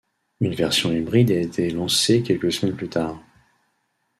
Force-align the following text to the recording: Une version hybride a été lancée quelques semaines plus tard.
Une 0.39 0.55
version 0.55 0.91
hybride 0.91 1.29
a 1.29 1.39
été 1.39 1.69
lancée 1.69 2.23
quelques 2.23 2.51
semaines 2.51 2.75
plus 2.75 2.89
tard. 2.89 3.21